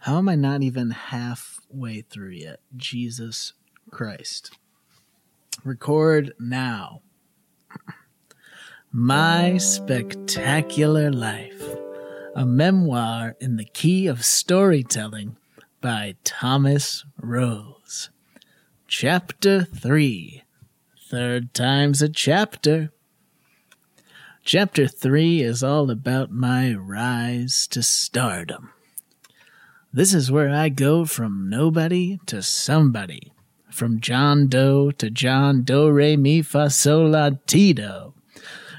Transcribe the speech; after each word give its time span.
How 0.00 0.18
am 0.18 0.28
I 0.28 0.36
not 0.36 0.62
even 0.62 0.90
halfway 0.90 2.02
through 2.02 2.30
yet? 2.30 2.60
Jesus 2.76 3.52
Christ. 3.90 4.56
Record 5.64 6.32
now. 6.38 7.02
My 8.92 9.58
Spectacular 9.58 11.10
Life, 11.10 11.62
a 12.36 12.46
memoir 12.46 13.36
in 13.40 13.56
the 13.56 13.64
key 13.64 14.06
of 14.06 14.24
storytelling 14.24 15.36
by 15.80 16.14
Thomas 16.22 17.04
Rose. 17.20 18.10
Chapter 18.86 19.64
3. 19.64 20.44
Third 21.10 21.52
time's 21.52 22.02
a 22.02 22.08
chapter. 22.08 22.92
Chapter 24.44 24.86
3 24.86 25.42
is 25.42 25.62
all 25.62 25.90
about 25.90 26.30
my 26.30 26.72
rise 26.72 27.66
to 27.66 27.82
stardom. 27.82 28.70
This 29.90 30.12
is 30.12 30.30
where 30.30 30.50
I 30.50 30.68
go 30.68 31.06
from 31.06 31.48
nobody 31.48 32.18
to 32.26 32.42
somebody, 32.42 33.32
from 33.70 34.00
John 34.00 34.46
Doe 34.46 34.90
to 34.90 35.08
John 35.08 35.62
Do 35.62 35.90
Re 35.90 36.14
Mi 36.14 36.42
Fa 36.42 36.68
Sol 36.68 37.08
La 37.08 37.30
Ti 37.46 37.72
Do, 37.72 38.12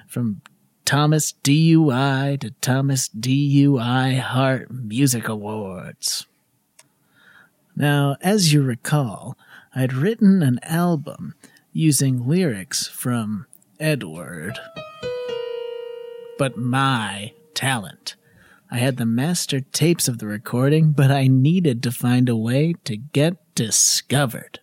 from 0.08 0.42
Thomas 0.86 1.34
DUI 1.44 2.40
to 2.42 2.52
Thomas 2.62 3.10
DUI 3.10 4.20
Heart 4.20 4.70
Music 4.70 5.28
Awards. 5.28 6.28
Now, 7.76 8.16
as 8.22 8.54
you 8.54 8.62
recall, 8.62 9.36
I'd 9.74 9.94
written 9.94 10.44
an 10.44 10.60
album 10.62 11.34
using 11.74 12.28
lyrics 12.28 12.88
from 12.88 13.48
Edward. 13.80 14.60
But 16.38 16.56
my 16.56 17.34
talent. 17.56 18.16
I 18.72 18.78
had 18.78 18.98
the 18.98 19.06
master 19.06 19.62
tapes 19.62 20.08
of 20.08 20.20
the 20.20 20.28
recording, 20.28 20.92
but 20.92 21.10
I 21.10 21.26
needed 21.28 21.82
to 21.84 21.92
find 21.92 22.30
a 22.30 22.36
way 22.36 22.76
to 22.84 22.98
get 22.98 23.38
discovered. 23.56 24.60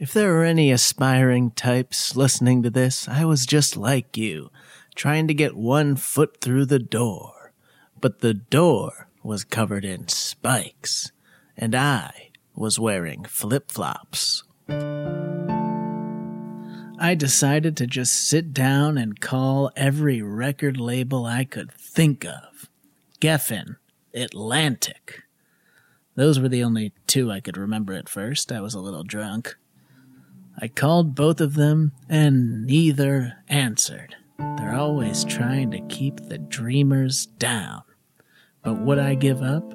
If 0.00 0.12
there 0.12 0.36
are 0.36 0.44
any 0.44 0.72
aspiring 0.72 1.52
types 1.52 2.16
listening 2.16 2.64
to 2.64 2.70
this, 2.70 3.08
I 3.08 3.24
was 3.24 3.46
just 3.46 3.76
like 3.76 4.16
you, 4.16 4.50
trying 4.96 5.28
to 5.28 5.34
get 5.34 5.56
one 5.56 5.94
foot 5.94 6.40
through 6.40 6.66
the 6.66 6.80
door. 6.80 7.52
But 8.00 8.18
the 8.18 8.34
door 8.34 9.08
was 9.22 9.44
covered 9.44 9.84
in 9.84 10.08
spikes, 10.08 11.12
and 11.56 11.76
I 11.76 12.30
was 12.56 12.78
wearing 12.78 13.24
flip 13.24 13.70
flops. 13.70 14.42
I 16.98 17.14
decided 17.14 17.76
to 17.76 17.86
just 17.86 18.28
sit 18.28 18.52
down 18.52 18.98
and 18.98 19.20
call 19.20 19.70
every 19.76 20.22
record 20.22 20.76
label 20.76 21.24
I 21.24 21.44
could 21.44 21.70
think 21.70 22.24
of. 22.24 22.68
Geffen, 23.20 23.76
Atlantic. 24.14 25.22
Those 26.14 26.40
were 26.40 26.48
the 26.48 26.64
only 26.64 26.92
two 27.06 27.30
I 27.30 27.40
could 27.40 27.56
remember 27.56 27.92
at 27.92 28.08
first. 28.08 28.50
I 28.50 28.60
was 28.60 28.74
a 28.74 28.80
little 28.80 29.04
drunk. 29.04 29.56
I 30.58 30.68
called 30.68 31.14
both 31.14 31.40
of 31.40 31.54
them, 31.54 31.92
and 32.08 32.64
neither 32.64 33.34
answered. 33.48 34.16
They're 34.38 34.74
always 34.74 35.24
trying 35.24 35.70
to 35.72 35.80
keep 35.88 36.16
the 36.28 36.38
dreamers 36.38 37.26
down. 37.26 37.82
But 38.62 38.80
would 38.80 38.98
I 38.98 39.14
give 39.14 39.42
up? 39.42 39.74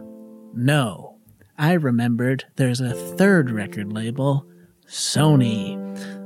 No. 0.54 1.18
I 1.58 1.74
remembered 1.74 2.46
there's 2.56 2.82
a 2.82 2.94
third 2.94 3.52
record 3.52 3.94
label, 3.94 4.48
Sony, 4.88 5.76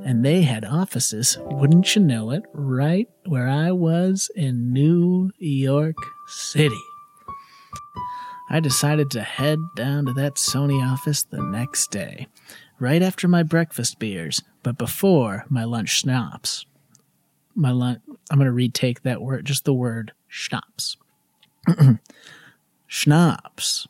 and 0.05 0.23
they 0.23 0.43
had 0.43 0.63
offices, 0.63 1.37
wouldn't 1.41 1.93
you 1.95 2.01
know 2.01 2.31
it, 2.31 2.43
right 2.53 3.09
where 3.25 3.49
I 3.49 3.71
was 3.71 4.31
in 4.35 4.71
New 4.71 5.31
York 5.37 5.97
City. 6.27 6.79
I 8.55 8.61
decided 8.61 9.11
to 9.11 9.21
head 9.21 9.59
down 9.75 10.05
to 10.05 10.13
that 10.13 10.35
Sony 10.35 10.81
office 10.81 11.23
the 11.23 11.43
next 11.43 11.91
day, 11.91 12.27
right 12.79 13.01
after 13.01 13.27
my 13.27 13.43
breakfast 13.43 13.99
beers, 13.99 14.43
but 14.63 14.77
before 14.77 15.43
my 15.49 15.65
lunch 15.65 15.89
schnapps. 15.89 16.65
My 17.53 17.71
lunch, 17.71 17.99
I'm 18.31 18.37
going 18.37 18.45
to 18.45 18.53
retake 18.53 19.01
that 19.01 19.21
word, 19.21 19.43
just 19.43 19.65
the 19.65 19.73
word 19.73 20.13
schnapps. 20.29 20.95
schnapps. 22.87 23.89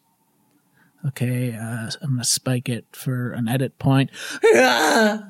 Okay, 1.09 1.53
uh, 1.53 1.91
I'm 2.01 2.09
going 2.09 2.17
to 2.17 2.23
spike 2.23 2.67
it 2.67 2.87
for 2.91 3.33
an 3.33 3.47
edit 3.47 3.77
point. 3.77 4.09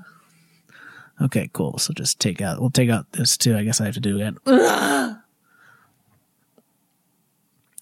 Okay, 1.22 1.50
cool. 1.53 1.78
So 1.78 1.94
just 1.94 2.19
take 2.19 2.41
out, 2.41 2.59
we'll 2.59 2.69
take 2.69 2.90
out 2.90 3.13
this 3.13 3.38
too. 3.38 3.56
I 3.56 3.63
guess 3.63 3.79
I 3.79 3.85
have 3.85 3.94
to 3.94 4.01
do 4.01 4.19
it. 4.19 4.35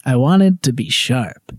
I 0.06 0.18
wanted 0.18 0.62
to 0.64 0.74
be 0.74 0.90
sharp. 0.90 1.56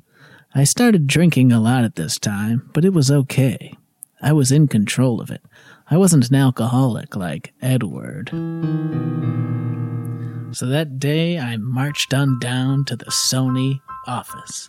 I 0.54 0.64
started 0.64 1.06
drinking 1.06 1.50
a 1.50 1.60
lot 1.60 1.84
at 1.84 1.96
this 1.96 2.18
time, 2.18 2.68
but 2.74 2.84
it 2.84 2.92
was 2.92 3.10
okay. 3.10 3.74
I 4.20 4.32
was 4.32 4.52
in 4.52 4.68
control 4.68 5.20
of 5.20 5.30
it. 5.30 5.42
I 5.90 5.96
wasn't 5.96 6.28
an 6.28 6.36
alcoholic 6.36 7.16
like 7.16 7.54
Edward. 7.62 8.28
So 10.52 10.66
that 10.66 10.98
day 10.98 11.38
I 11.38 11.56
marched 11.56 12.12
on 12.12 12.38
down 12.38 12.84
to 12.86 12.96
the 12.96 13.06
Sony 13.06 13.80
office. 14.06 14.68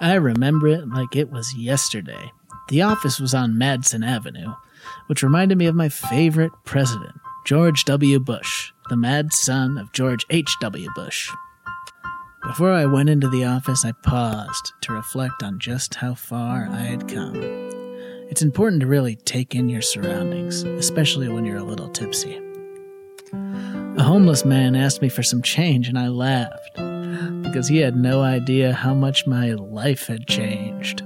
I 0.00 0.14
remember 0.14 0.66
it 0.66 0.88
like 0.88 1.14
it 1.14 1.30
was 1.30 1.54
yesterday. 1.54 2.32
The 2.68 2.82
office 2.82 3.20
was 3.20 3.34
on 3.34 3.56
Madison 3.56 4.02
Avenue, 4.02 4.52
which 5.06 5.22
reminded 5.22 5.58
me 5.58 5.66
of 5.66 5.74
my 5.74 5.88
favorite 5.88 6.52
president, 6.64 7.14
George 7.44 7.84
W. 7.84 8.18
Bush, 8.18 8.72
the 8.88 8.96
mad 8.96 9.32
son 9.32 9.78
of 9.78 9.92
George 9.92 10.26
H.W. 10.28 10.88
Bush. 10.94 11.30
Before 12.46 12.72
I 12.72 12.86
went 12.86 13.10
into 13.10 13.28
the 13.28 13.44
office, 13.44 13.84
I 13.84 13.90
paused 13.90 14.72
to 14.82 14.92
reflect 14.92 15.42
on 15.42 15.58
just 15.58 15.96
how 15.96 16.14
far 16.14 16.68
I 16.70 16.78
had 16.78 17.08
come. 17.08 17.34
It's 18.30 18.40
important 18.40 18.80
to 18.82 18.86
really 18.86 19.16
take 19.16 19.56
in 19.56 19.68
your 19.68 19.82
surroundings, 19.82 20.62
especially 20.62 21.28
when 21.28 21.44
you're 21.44 21.56
a 21.56 21.64
little 21.64 21.88
tipsy. 21.88 22.40
A 23.32 24.02
homeless 24.02 24.44
man 24.44 24.76
asked 24.76 25.02
me 25.02 25.08
for 25.08 25.24
some 25.24 25.42
change, 25.42 25.88
and 25.88 25.98
I 25.98 26.06
laughed 26.06 26.74
because 27.42 27.66
he 27.66 27.78
had 27.78 27.96
no 27.96 28.22
idea 28.22 28.72
how 28.72 28.94
much 28.94 29.26
my 29.26 29.52
life 29.54 30.06
had 30.06 30.28
changed. 30.28 31.02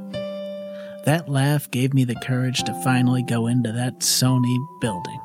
That 1.06 1.24
laugh 1.26 1.70
gave 1.70 1.94
me 1.94 2.04
the 2.04 2.16
courage 2.16 2.62
to 2.64 2.82
finally 2.84 3.22
go 3.22 3.46
into 3.46 3.72
that 3.72 4.00
Sony 4.00 4.58
building. 4.82 5.20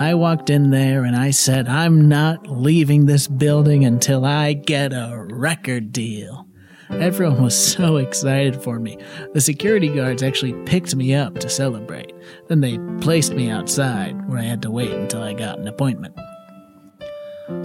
I 0.00 0.14
walked 0.14 0.48
in 0.48 0.70
there 0.70 1.04
and 1.04 1.14
I 1.14 1.30
said, 1.30 1.68
I'm 1.68 2.08
not 2.08 2.46
leaving 2.46 3.04
this 3.04 3.28
building 3.28 3.84
until 3.84 4.24
I 4.24 4.54
get 4.54 4.94
a 4.94 5.26
record 5.28 5.92
deal. 5.92 6.46
Everyone 6.88 7.42
was 7.42 7.54
so 7.54 7.98
excited 7.98 8.62
for 8.62 8.80
me. 8.80 8.96
The 9.34 9.42
security 9.42 9.88
guards 9.88 10.22
actually 10.22 10.54
picked 10.64 10.96
me 10.96 11.12
up 11.12 11.38
to 11.40 11.50
celebrate. 11.50 12.14
Then 12.48 12.62
they 12.62 12.78
placed 13.02 13.34
me 13.34 13.50
outside, 13.50 14.26
where 14.26 14.38
I 14.38 14.44
had 14.44 14.62
to 14.62 14.70
wait 14.70 14.90
until 14.90 15.22
I 15.22 15.34
got 15.34 15.58
an 15.58 15.68
appointment. 15.68 16.18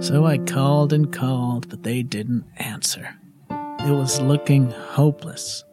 So 0.00 0.26
I 0.26 0.36
called 0.36 0.92
and 0.92 1.10
called, 1.10 1.70
but 1.70 1.84
they 1.84 2.02
didn't 2.02 2.44
answer. 2.58 3.16
It 3.48 3.92
was 3.92 4.20
looking 4.20 4.70
hopeless. 4.72 5.64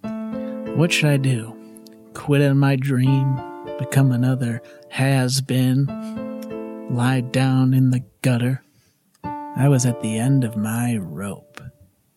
What 0.00 0.92
should 0.92 1.10
I 1.10 1.18
do? 1.18 1.54
Quit 2.14 2.40
on 2.40 2.56
my 2.56 2.76
dream? 2.76 3.38
Become 3.78 4.12
another 4.12 4.62
has 4.90 5.40
been? 5.40 5.86
lied 6.90 7.30
down 7.30 7.72
in 7.72 7.90
the 7.90 8.02
gutter? 8.22 8.62
I 9.24 9.68
was 9.68 9.86
at 9.86 10.00
the 10.00 10.18
end 10.18 10.42
of 10.44 10.56
my 10.56 10.96
rope, 10.96 11.60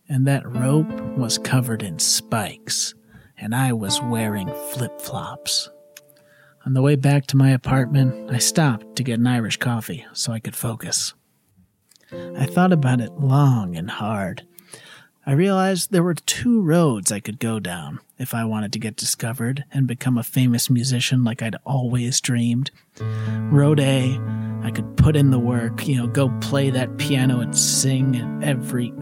and 0.09 0.25
that 0.25 0.47
rope 0.47 0.89
was 1.17 1.37
covered 1.37 1.83
in 1.83 1.99
spikes, 1.99 2.93
and 3.37 3.53
I 3.53 3.73
was 3.73 4.01
wearing 4.01 4.51
flip 4.71 4.99
flops. 4.99 5.69
On 6.65 6.73
the 6.73 6.81
way 6.81 6.95
back 6.95 7.27
to 7.27 7.37
my 7.37 7.51
apartment, 7.51 8.31
I 8.31 8.39
stopped 8.39 8.95
to 8.95 9.03
get 9.03 9.19
an 9.19 9.27
Irish 9.27 9.57
coffee 9.57 10.05
so 10.13 10.31
I 10.31 10.39
could 10.39 10.55
focus. 10.55 11.13
I 12.11 12.45
thought 12.45 12.73
about 12.73 13.01
it 13.01 13.11
long 13.13 13.75
and 13.75 13.89
hard. 13.89 14.47
I 15.25 15.31
realized 15.31 15.91
there 15.91 16.03
were 16.03 16.15
two 16.15 16.61
roads 16.61 17.09
I 17.09 17.21
could 17.21 17.39
go 17.39 17.59
down 17.59 17.99
if 18.17 18.33
I 18.33 18.43
wanted 18.43 18.73
to 18.73 18.79
get 18.79 18.97
discovered 18.97 19.63
and 19.71 19.87
become 19.87 20.17
a 20.17 20.23
famous 20.23 20.69
musician 20.69 21.23
like 21.23 21.41
I'd 21.41 21.55
always 21.65 22.19
dreamed. 22.19 22.71
Road 22.99 23.79
A, 23.79 24.19
I 24.63 24.71
could 24.71 24.97
put 24.97 25.15
in 25.15 25.31
the 25.31 25.39
work, 25.39 25.87
you 25.87 25.95
know, 25.95 26.07
go 26.07 26.29
play 26.41 26.69
that 26.71 26.97
piano 26.97 27.39
and 27.39 27.57
sing 27.57 28.17
at 28.17 28.43
every 28.49 28.93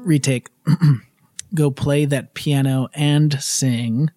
retake. 0.00 0.48
go 1.54 1.70
play 1.70 2.06
that 2.06 2.32
piano 2.32 2.88
and 2.94 3.40
sing. 3.42 4.10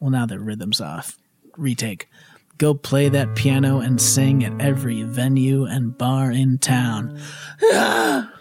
Well, 0.00 0.10
now 0.10 0.26
the 0.26 0.38
rhythm's 0.38 0.82
off. 0.82 1.16
Retake. 1.56 2.10
Go 2.58 2.74
play 2.74 3.08
that 3.08 3.36
piano 3.36 3.80
and 3.80 3.98
sing 3.98 4.44
at 4.44 4.60
every 4.60 5.02
venue 5.02 5.64
and 5.64 5.96
bar 5.96 6.30
in 6.30 6.58
town. 6.58 7.18
Ah! 7.72 8.34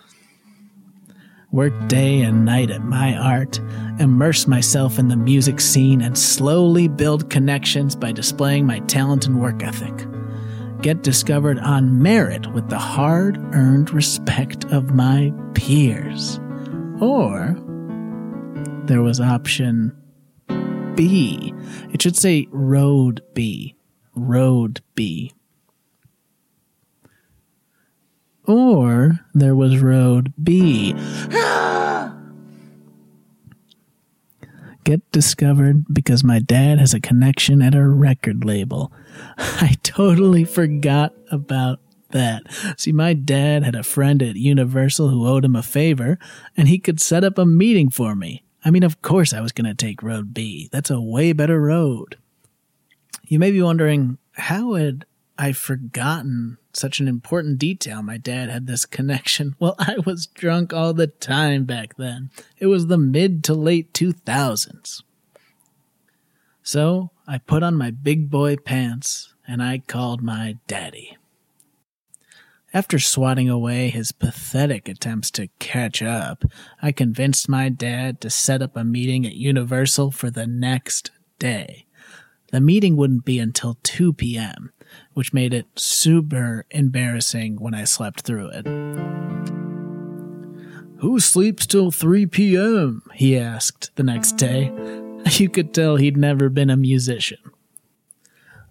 Work 1.52 1.88
day 1.88 2.22
and 2.22 2.46
night 2.46 2.70
at 2.70 2.84
my 2.84 3.18
art, 3.18 3.60
immerse 4.00 4.46
myself 4.46 5.00
in 5.00 5.08
the 5.08 5.18
music 5.18 5.60
scene, 5.60 6.00
and 6.00 6.16
slowly 6.16 6.88
build 6.88 7.32
connections 7.32 7.96
by 7.96 8.12
displaying 8.12 8.68
my 8.68 8.80
talent 8.82 9.26
and 9.26 9.42
work 9.42 9.64
ethic. 9.64 10.08
Get 10.84 11.02
discovered 11.02 11.58
on 11.60 12.02
merit 12.02 12.54
with 12.54 12.70
the 12.70 12.78
hard 12.78 13.38
earned 13.54 13.92
respect 13.92 14.66
of 14.66 14.94
my 14.94 15.34
peers. 15.56 16.40
Or 17.02 17.58
there 18.86 19.02
was 19.02 19.20
option 19.20 19.96
B. 20.94 21.52
It 21.92 22.02
should 22.02 22.16
say 22.16 22.48
Road 22.52 23.24
B. 23.34 23.76
Road 24.16 24.82
B. 24.94 25.34
Or 28.50 29.20
there 29.36 29.56
was 29.56 29.78
Road 29.78 30.34
B. 30.42 30.94
Get 34.84 35.12
discovered 35.12 35.86
because 35.94 36.24
my 36.24 36.40
dad 36.40 36.80
has 36.80 36.96
a 36.96 37.00
connection 37.00 37.62
at 37.62 37.76
a 37.76 37.88
record 37.88 38.44
label. 38.44 38.92
I 39.38 39.78
totally 39.84 40.46
forgot 40.46 41.14
about 41.30 41.80
that. 42.10 42.42
See, 42.76 42.92
my 42.92 43.14
dad 43.14 43.64
had 43.64 43.76
a 43.76 43.84
friend 43.84 44.24
at 44.24 44.36
Universal 44.36 45.10
who 45.10 45.28
owed 45.28 45.46
him 45.46 45.56
a 45.56 45.62
favor, 45.62 46.18
and 46.58 46.68
he 46.68 46.80
could 46.80 47.00
set 47.00 47.24
up 47.24 47.38
a 47.38 47.46
meeting 47.46 47.92
for 47.92 48.16
me. 48.16 48.44
I 48.66 48.72
mean, 48.72 48.82
of 48.82 49.04
course 49.04 49.32
I 49.32 49.42
was 49.42 49.52
going 49.52 49.68
to 49.68 49.76
take 49.76 50.02
Road 50.02 50.34
B. 50.34 50.70
That's 50.72 50.90
a 50.90 51.00
way 51.00 51.34
better 51.34 51.62
road. 51.62 52.18
You 53.28 53.38
may 53.38 53.52
be 53.52 53.62
wondering, 53.62 54.18
how 54.32 54.74
had 54.74 55.06
I 55.42 55.54
forgotten 55.54 56.58
such 56.74 57.00
an 57.00 57.08
important 57.08 57.60
detail? 57.60 58.04
My 58.04 58.18
dad 58.18 58.50
had 58.50 58.68
this 58.68 58.86
connection. 58.86 59.56
Well, 59.60 59.76
I 59.80 59.96
was 60.06 60.28
drunk 60.28 60.74
all 60.74 60.94
the 60.94 61.08
time 61.08 61.64
back 61.64 61.96
then. 61.96 62.30
It 62.58 62.66
was 62.66 62.88
the 62.88 62.98
mid 62.98 63.42
to 63.46 63.54
late 63.54 63.94
2000s. 63.94 65.02
So 66.62 67.12
I 67.26 67.38
put 67.38 67.64
on 67.64 67.78
my 67.78 67.90
big 67.90 68.30
boy 68.30 68.58
pants 68.58 69.34
and 69.48 69.64
I 69.64 69.78
called 69.80 70.22
my 70.22 70.58
daddy. 70.68 71.16
After 72.74 73.00
swatting 73.00 73.50
away 73.50 73.90
his 73.90 74.12
pathetic 74.12 74.90
attempts 74.90 75.32
to 75.32 75.48
catch 75.58 76.04
up, 76.04 76.44
I 76.82 76.92
convinced 76.92 77.48
my 77.48 77.70
dad 77.70 78.20
to 78.22 78.30
set 78.30 78.62
up 78.62 78.76
a 78.76 78.84
meeting 78.84 79.26
at 79.26 79.36
Universal 79.36 80.12
for 80.12 80.30
the 80.30 80.46
next 80.46 81.12
day. 81.40 81.86
The 82.52 82.62
meeting 82.62 82.98
wouldn't 82.98 83.26
be 83.26 83.40
until 83.40 83.78
2 83.84 84.14
p.m., 84.14 84.72
which 85.14 85.34
made 85.34 85.54
it 85.54 85.68
super 85.76 86.66
embarrassing 86.72 87.58
when 87.60 87.74
I 87.74 87.84
slept 87.84 88.22
through 88.22 88.50
it. 88.54 88.66
Who 91.00 91.20
sleeps 91.20 91.66
till 91.66 91.92
3 91.92 92.26
p.m.? 92.26 93.04
he 93.14 93.38
asked 93.38 93.96
the 93.96 94.04
next 94.04 94.34
day. 94.34 94.72
You 95.32 95.50
could 95.50 95.74
tell 95.74 95.98
he'd 95.98 96.16
never 96.16 96.48
been 96.48 96.70
a 96.70 96.78
musician. 96.78 97.40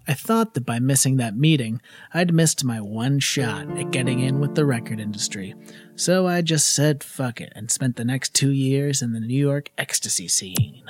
I 0.07 0.15
thought 0.15 0.55
that 0.55 0.65
by 0.65 0.79
missing 0.79 1.17
that 1.17 1.37
meeting, 1.37 1.79
I'd 2.11 2.33
missed 2.33 2.63
my 2.63 2.81
one 2.81 3.19
shot 3.19 3.69
at 3.77 3.91
getting 3.91 4.19
in 4.19 4.39
with 4.39 4.55
the 4.55 4.65
record 4.65 4.99
industry. 4.99 5.53
So 5.95 6.25
I 6.25 6.41
just 6.41 6.73
said 6.73 7.03
fuck 7.03 7.39
it 7.39 7.53
and 7.55 7.69
spent 7.69 7.95
the 7.95 8.03
next 8.03 8.33
two 8.33 8.49
years 8.49 9.03
in 9.03 9.13
the 9.13 9.19
New 9.19 9.37
York 9.37 9.69
ecstasy 9.77 10.27
scene. 10.27 10.85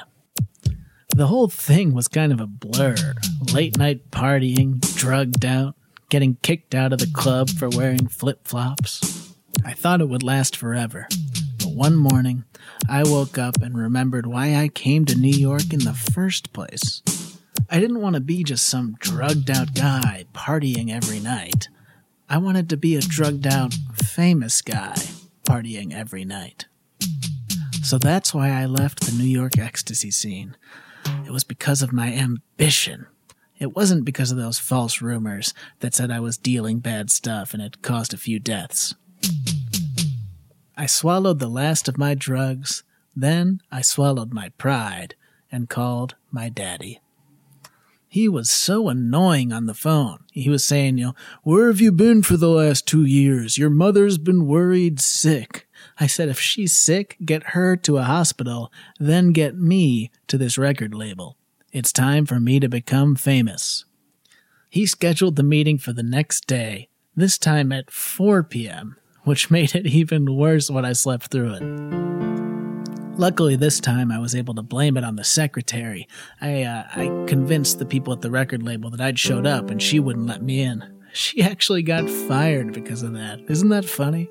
The 1.20 1.28
whole 1.28 1.50
thing 1.50 1.94
was 1.94 2.08
kind 2.08 2.32
of 2.32 2.40
a 2.40 2.48
blur. 2.48 2.96
Late 3.52 3.78
night 3.78 4.10
partying, 4.10 4.80
drugged 4.96 5.44
out, 5.44 5.76
getting 6.08 6.38
kicked 6.42 6.74
out 6.74 6.94
of 6.94 7.00
the 7.00 7.12
club 7.14 7.50
for 7.50 7.68
wearing 7.68 8.08
flip 8.08 8.48
flops. 8.48 9.36
I 9.66 9.74
thought 9.74 10.00
it 10.00 10.08
would 10.08 10.24
last 10.24 10.56
forever. 10.56 11.10
But 11.58 11.74
one 11.74 11.98
morning, 11.98 12.46
I 12.90 13.04
woke 13.04 13.38
up 13.38 13.62
and 13.62 13.78
remembered 13.78 14.28
why 14.28 14.56
I 14.56 14.70
came 14.70 15.04
to 15.08 15.20
New 15.20 15.38
York 15.38 15.74
in 15.74 15.80
the 15.80 15.94
first 15.94 16.54
place. 16.54 17.02
I 17.70 17.82
didn't 17.82 18.00
want 18.00 18.14
to 18.14 18.22
be 18.22 18.46
just 18.46 18.70
some 18.70 18.96
drugged 19.00 19.52
out 19.52 19.74
guy 19.74 20.24
partying 20.34 20.90
every 20.90 21.20
night. 21.20 21.68
I 22.30 22.38
wanted 22.38 22.70
to 22.70 22.78
be 22.78 22.96
a 22.96 23.02
drugged 23.02 23.46
out, 23.46 23.74
famous 23.94 24.62
guy 24.62 24.96
partying 25.44 25.94
every 25.94 26.24
night. 26.24 26.68
So 27.84 27.98
that's 27.98 28.34
why 28.34 28.52
I 28.52 28.68
left 28.68 29.02
the 29.02 29.22
New 29.22 29.28
York 29.28 29.58
ecstasy 29.58 30.12
scene. 30.12 30.56
It 31.30 31.32
was 31.32 31.44
because 31.44 31.84
of 31.84 31.94
my 31.94 32.12
ambition. 32.12 33.06
It 33.60 33.76
wasn't 33.76 34.04
because 34.04 34.32
of 34.32 34.38
those 34.40 34.58
false 34.58 35.00
rumors 35.00 35.54
that 35.80 35.94
said 35.94 36.10
I 36.10 36.20
was 36.20 36.40
dealing 36.40 36.80
bad 36.80 37.12
stuff 37.12 37.54
and 37.54 37.62
had 37.62 37.84
caused 37.84 38.16
a 38.16 38.18
few 38.18 38.40
deaths. 38.40 38.96
I 40.76 40.88
swallowed 40.88 41.38
the 41.38 41.48
last 41.48 41.88
of 41.88 42.00
my 42.00 42.16
drugs, 42.16 42.82
then 43.16 43.62
I 43.72 43.82
swallowed 43.82 44.34
my 44.34 44.50
pride 44.58 45.14
and 45.52 45.70
called 45.70 46.16
my 46.32 46.50
daddy. 46.50 47.00
He 48.08 48.28
was 48.28 48.50
so 48.50 48.90
annoying 48.90 49.54
on 49.54 49.68
the 49.68 49.76
phone. 49.76 50.24
He 50.32 50.50
was 50.50 50.66
saying, 50.66 50.98
you 50.98 51.06
know, 51.06 51.16
where 51.44 51.68
have 51.68 51.80
you 51.80 51.92
been 51.92 52.24
for 52.24 52.38
the 52.38 52.50
last 52.50 52.88
two 52.88 53.06
years? 53.06 53.56
Your 53.56 53.70
mother's 53.70 54.18
been 54.18 54.48
worried 54.48 55.00
sick. 55.00 55.68
I 56.00 56.08
said, 56.08 56.30
if 56.30 56.40
she's 56.40 56.76
sick, 56.76 57.18
get 57.26 57.50
her 57.50 57.76
to 57.78 57.98
a 57.98 58.04
hospital, 58.04 58.72
then 59.00 59.34
get 59.34 59.58
me 59.58 60.12
to 60.28 60.38
this 60.38 60.58
record 60.58 60.94
label. 60.94 61.36
It's 61.72 61.92
time 61.92 62.26
for 62.26 62.40
me 62.40 62.60
to 62.62 62.70
become 62.70 63.16
famous. 63.16 63.86
He 64.70 64.86
scheduled 64.86 65.36
the 65.36 65.44
meeting 65.44 65.78
for 65.78 65.92
the 65.92 66.04
next 66.04 66.48
day, 66.48 66.88
this 67.16 67.38
time 67.38 67.72
at 67.72 67.92
4 67.92 68.44
p.m., 68.44 68.96
which 69.24 69.52
made 69.52 69.76
it 69.76 69.86
even 69.88 70.38
worse 70.38 70.70
when 70.70 70.86
I 70.86 70.94
slept 70.94 71.28
through 71.28 71.56
it. 71.56 72.00
Luckily, 73.20 73.58
this 73.58 73.82
time 73.82 74.14
I 74.14 74.20
was 74.20 74.34
able 74.34 74.56
to 74.56 74.62
blame 74.62 74.96
it 74.96 75.04
on 75.04 75.18
the 75.18 75.26
secretary. 75.26 76.08
I, 76.40 76.64
uh, 76.64 76.88
I 76.96 77.26
convinced 77.28 77.78
the 77.78 77.86
people 77.86 78.14
at 78.14 78.22
the 78.22 78.32
record 78.32 78.64
label 78.64 78.90
that 78.92 79.02
I'd 79.02 79.20
showed 79.20 79.46
up 79.46 79.70
and 79.70 79.82
she 79.82 80.00
wouldn't 80.00 80.28
let 80.28 80.42
me 80.42 80.62
in. 80.62 81.02
She 81.12 81.42
actually 81.42 81.84
got 81.84 82.10
fired 82.10 82.72
because 82.72 83.04
of 83.04 83.14
that. 83.14 83.42
Isn't 83.50 83.70
that 83.70 83.84
funny? 83.84 84.30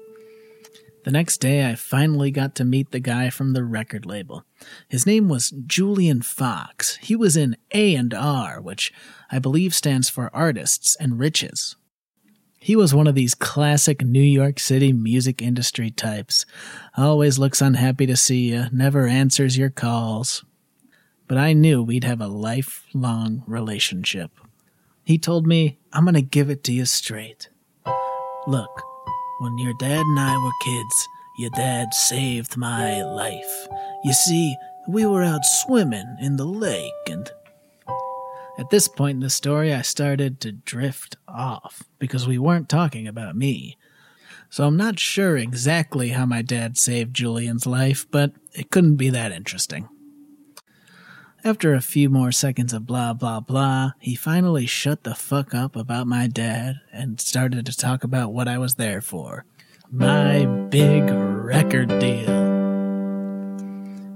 The 1.05 1.13
next 1.13 1.39
day, 1.39 1.69
I 1.69 1.75
finally 1.75 2.31
got 2.31 2.55
to 2.57 2.65
meet 2.65 2.91
the 2.91 3.01
guy 3.01 3.31
from 3.31 3.53
the 3.53 3.65
record 3.65 4.05
label. 4.05 4.45
His 4.89 5.07
name 5.07 5.29
was 5.29 5.55
Julian 5.67 6.23
Fox. 6.23 6.97
He 6.97 7.17
was 7.17 7.37
in 7.37 7.57
A&R, 7.73 8.61
which 8.61 8.93
I 9.31 9.39
believe 9.39 9.75
stands 9.75 10.09
for 10.09 10.31
Artists 10.35 10.97
and 10.97 11.19
Riches. 11.19 11.77
He 12.61 12.75
was 12.75 12.95
one 12.95 13.07
of 13.07 13.15
these 13.15 13.35
classic 13.35 14.03
New 14.03 14.21
York 14.21 14.59
City 14.59 14.93
music 14.93 15.41
industry 15.41 15.91
types. 15.91 16.45
Always 16.97 17.39
looks 17.39 17.63
unhappy 17.63 18.07
to 18.07 18.17
see 18.17 18.51
you, 18.51 18.67
never 18.73 19.07
answers 19.07 19.57
your 19.57 19.71
calls. 19.71 20.45
But 21.29 21.39
I 21.39 21.53
knew 21.53 21.83
we'd 21.83 22.05
have 22.05 22.21
a 22.21 22.27
lifelong 22.27 23.45
relationship. 23.47 24.33
He 25.05 25.19
told 25.19 25.47
me, 25.47 25.79
I'm 25.93 26.05
going 26.05 26.15
to 26.15 26.23
give 26.23 26.51
it 26.51 26.65
to 26.65 26.73
you 26.73 26.85
straight. 26.85 27.49
Look, 28.47 28.83
when 29.39 29.59
your 29.59 29.75
dad 29.75 30.05
and 30.05 30.21
I 30.21 30.37
were 30.37 30.51
kids, 30.65 31.09
your 31.39 31.51
dad 31.51 31.95
saved 31.95 32.57
my 32.57 33.03
life. 33.03 33.69
You 34.05 34.13
see, 34.13 34.57
we 34.89 35.07
were 35.07 35.23
out 35.23 35.45
swimming 35.45 36.17
in 36.21 36.37
the 36.37 36.45
lake 36.45 36.93
and 37.07 37.31
at 38.59 38.71
this 38.71 38.89
point 38.89 39.17
in 39.17 39.21
the 39.21 39.31
story, 39.31 39.73
I 39.73 39.83
started 39.83 40.41
to 40.41 40.51
drift 40.51 41.17
off 41.29 41.85
because 42.01 42.27
we 42.27 42.39
weren't 42.39 42.69
talking 42.69 43.07
about 43.07 43.37
me. 43.37 43.79
So 44.51 44.67
I'm 44.67 44.77
not 44.77 44.99
sure 44.99 45.37
exactly 45.37 46.09
how 46.09 46.27
my 46.27 46.43
dad 46.43 46.77
saved 46.77 47.15
Julian's 47.15 47.67
life, 47.67 48.07
but 48.11 48.33
it 48.53 48.73
couldn't 48.73 48.97
be 48.97 49.11
that 49.11 49.31
interesting. 49.31 49.89
After 51.45 51.73
a 51.73 51.81
few 51.81 52.11
more 52.11 52.33
seconds 52.33 52.73
of 52.73 52.85
blah 52.85 53.13
blah 53.13 53.39
blah, 53.39 53.93
he 54.01 54.17
finally 54.17 54.67
shut 54.67 55.05
the 55.05 55.15
fuck 55.15 55.55
up 55.55 55.77
about 55.77 56.09
my 56.09 56.27
dad 56.27 56.81
and 56.93 57.21
started 57.21 57.65
to 57.67 57.77
talk 57.77 58.03
about 58.03 58.33
what 58.33 58.49
I 58.49 58.59
was 58.59 58.75
there 58.75 59.01
for. 59.01 59.45
My 59.91 60.47
big 60.47 61.05
record 61.05 61.89
deal. 62.01 62.59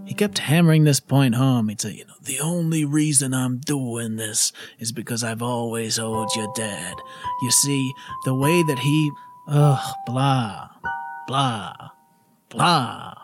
He 0.05 0.15
kept 0.15 0.39
hammering 0.39 0.83
this 0.83 0.99
point 1.01 1.37
home. 1.37 1.69
He'd 1.69 1.81
say, 1.81 1.93
you 1.93 2.05
know, 2.07 2.15
the 2.21 2.41
only 2.41 2.85
reason 2.85 3.33
I'm 3.33 3.59
doing 3.59 4.17
this 4.17 4.53
is 4.79 4.91
because 4.91 5.23
I've 5.23 5.43
always 5.43 5.99
owed 5.99 6.35
your 6.35 6.53
dad. 6.55 6.97
You 7.41 7.51
see, 7.53 7.93
the 8.25 8.35
way 8.35 8.63
that 8.65 8.81
he, 8.81 9.11
ugh, 9.47 9.95
blah, 10.07 10.69
blah, 11.29 11.73
blah. 12.51 13.15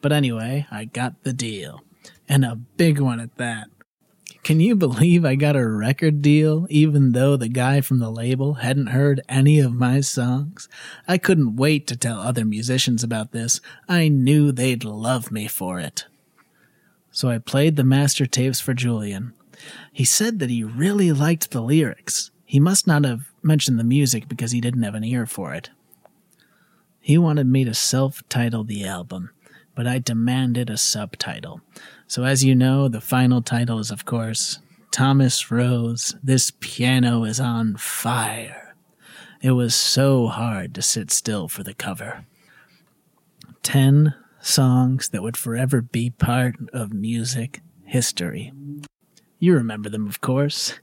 But 0.00 0.12
anyway, 0.12 0.66
I 0.70 0.86
got 0.86 1.22
the 1.22 1.34
deal. 1.34 1.82
And 2.28 2.44
a 2.44 2.56
big 2.56 3.00
one 3.00 3.20
at 3.20 3.36
that. 3.36 3.68
Can 4.42 4.58
you 4.58 4.74
believe 4.74 5.24
I 5.24 5.36
got 5.36 5.54
a 5.54 5.68
record 5.68 6.20
deal 6.20 6.66
even 6.68 7.12
though 7.12 7.36
the 7.36 7.48
guy 7.48 7.80
from 7.80 8.00
the 8.00 8.10
label 8.10 8.54
hadn't 8.54 8.88
heard 8.88 9.20
any 9.28 9.60
of 9.60 9.72
my 9.72 10.00
songs? 10.00 10.68
I 11.06 11.16
couldn't 11.16 11.56
wait 11.56 11.86
to 11.86 11.96
tell 11.96 12.18
other 12.18 12.44
musicians 12.44 13.04
about 13.04 13.30
this. 13.30 13.60
I 13.88 14.08
knew 14.08 14.50
they'd 14.50 14.82
love 14.82 15.30
me 15.30 15.46
for 15.46 15.78
it. 15.78 16.06
So 17.12 17.28
I 17.28 17.38
played 17.38 17.76
the 17.76 17.84
master 17.84 18.26
tapes 18.26 18.58
for 18.58 18.74
Julian. 18.74 19.32
He 19.92 20.04
said 20.04 20.40
that 20.40 20.50
he 20.50 20.64
really 20.64 21.12
liked 21.12 21.50
the 21.50 21.60
lyrics. 21.60 22.30
He 22.44 22.58
must 22.58 22.86
not 22.86 23.04
have 23.04 23.30
mentioned 23.42 23.78
the 23.78 23.84
music 23.84 24.28
because 24.28 24.50
he 24.50 24.60
didn't 24.60 24.82
have 24.82 24.94
an 24.94 25.04
ear 25.04 25.24
for 25.26 25.54
it. 25.54 25.70
He 27.00 27.16
wanted 27.16 27.46
me 27.46 27.64
to 27.64 27.74
self 27.74 28.26
title 28.28 28.64
the 28.64 28.84
album, 28.84 29.30
but 29.74 29.86
I 29.86 29.98
demanded 29.98 30.70
a 30.70 30.76
subtitle. 30.76 31.60
So, 32.06 32.24
as 32.24 32.44
you 32.44 32.54
know, 32.54 32.88
the 32.88 33.00
final 33.00 33.42
title 33.42 33.78
is, 33.78 33.90
of 33.90 34.04
course, 34.04 34.58
Thomas 34.90 35.50
Rose, 35.50 36.14
This 36.22 36.52
Piano 36.60 37.24
is 37.24 37.40
on 37.40 37.76
Fire. 37.76 38.74
It 39.40 39.52
was 39.52 39.74
so 39.74 40.26
hard 40.26 40.74
to 40.74 40.82
sit 40.82 41.10
still 41.10 41.48
for 41.48 41.62
the 41.62 41.74
cover. 41.74 42.26
Ten 43.62 44.14
songs 44.40 45.08
that 45.08 45.22
would 45.22 45.36
forever 45.36 45.80
be 45.80 46.10
part 46.10 46.56
of 46.72 46.92
music 46.92 47.60
history. 47.84 48.52
You 49.38 49.54
remember 49.54 49.88
them, 49.88 50.06
of 50.06 50.20
course. 50.20 50.78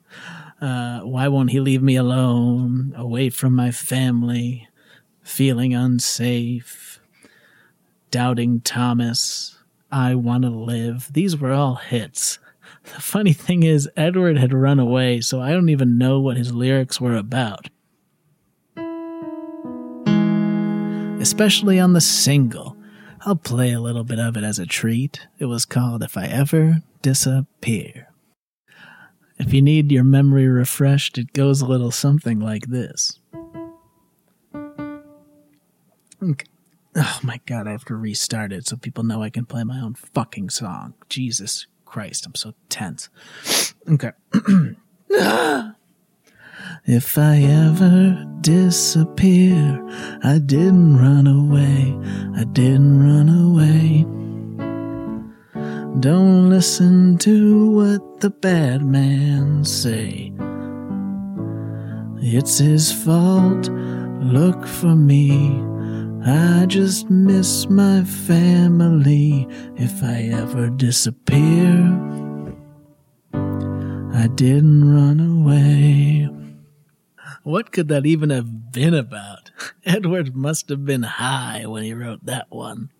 Uh, 0.60 1.00
why 1.02 1.28
won't 1.28 1.52
he 1.52 1.60
leave 1.60 1.82
me 1.82 1.96
alone, 1.96 2.94
away 2.98 3.30
from 3.30 3.56
my 3.56 3.72
family, 3.72 4.68
feeling 5.22 5.74
unsafe, 5.74 6.99
doubting 8.12 8.62
Thomas, 8.62 9.58
I 9.92 10.16
want 10.16 10.44
to 10.44 10.50
live. 10.50 11.10
These 11.12 11.38
were 11.38 11.52
all 11.52 11.76
hits. 11.76 12.40
The 12.84 13.02
funny 13.02 13.34
thing 13.34 13.64
is, 13.64 13.90
Edward 13.98 14.38
had 14.38 14.54
run 14.54 14.80
away, 14.80 15.22
so 15.22 15.42
I 15.42 15.52
don't 15.52 15.70
even 15.70 15.98
know 15.98 16.20
what 16.20 16.38
his 16.38 16.54
lyrics 16.54 17.02
were 17.02 17.16
about. 17.16 17.70
Especially 21.20 21.80
on 21.80 21.94
the 21.94 22.02
single. 22.02 22.78
I'll 23.26 23.36
play 23.36 23.74
a 23.74 23.82
little 23.82 24.06
bit 24.06 24.20
of 24.20 24.38
it 24.38 24.44
as 24.44 24.60
a 24.60 24.66
treat. 24.66 25.28
It 25.38 25.46
was 25.46 25.66
called 25.66 26.04
If 26.04 26.18
I 26.18 26.26
Ever 26.26 26.84
Disappear. 27.02 28.08
If 29.38 29.54
you 29.54 29.62
need 29.62 29.92
your 29.92 30.04
memory 30.04 30.48
refreshed, 30.48 31.18
it 31.18 31.34
goes 31.34 31.62
a 31.62 31.66
little 31.66 31.92
something 31.92 32.40
like 32.40 32.68
this. 32.68 33.20
Okay. 36.22 36.46
Oh 37.02 37.20
my 37.24 37.40
god, 37.46 37.66
I 37.66 37.72
have 37.72 37.86
to 37.86 37.96
restart 37.96 38.52
it 38.52 38.68
so 38.68 38.76
people 38.76 39.06
know 39.06 39.24
I 39.24 39.30
can 39.30 39.46
play 39.46 39.64
my 39.64 39.80
own 39.80 39.94
fucking 39.94 40.50
song. 40.50 40.96
Jesus 41.08 41.66
Christ, 41.86 42.26
I'm 42.26 42.36
so 42.36 42.54
tense. 42.68 43.08
Okay. 43.90 44.12
if 46.86 47.18
I 47.18 47.38
ever 47.38 48.26
disappear, 48.42 49.82
I 50.24 50.40
didn't 50.40 50.98
run 50.98 51.26
away. 51.26 51.98
I 52.36 52.44
didn't 52.44 53.00
run 53.02 53.30
away. 53.30 54.04
Don't 56.02 56.50
listen 56.50 57.18
to 57.20 57.72
what 57.72 58.20
the 58.20 58.30
bad 58.30 58.84
man 58.84 59.64
say. 59.64 60.34
It's 62.22 62.58
his 62.58 62.92
fault. 62.92 63.70
Look 64.22 64.68
for 64.68 64.98
me. 64.98 65.69
I 66.26 66.66
just 66.68 67.10
miss 67.10 67.70
my 67.70 68.04
family. 68.04 69.48
If 69.78 70.04
I 70.04 70.30
ever 70.34 70.70
disappear, 70.70 71.74
I 73.34 74.28
didn't 74.36 74.94
run 74.94 75.20
away. 75.20 76.30
What 77.44 77.72
could 77.72 77.88
that 77.88 78.06
even 78.06 78.32
have 78.32 78.72
been 78.72 78.94
about? 78.94 79.52
Edward 79.86 80.36
must 80.36 80.70
have 80.70 80.86
been 80.86 81.04
high 81.04 81.66
when 81.66 81.84
he 81.84 81.94
wrote 81.94 82.26
that 82.26 82.48
one. 82.50 82.92